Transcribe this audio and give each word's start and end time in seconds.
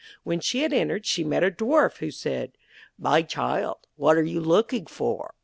When 0.23 0.39
she 0.39 0.63
had 0.63 0.73
entered, 0.73 1.05
she 1.05 1.23
met 1.23 1.43
a 1.43 1.51
Dwarf, 1.51 1.97
who 1.97 2.09
said: 2.09 2.53
'My 2.97 3.21
child, 3.21 3.85
what 3.97 4.17
are 4.17 4.23
you 4.25 4.41
looking 4.41 4.87
for?' 4.87 5.35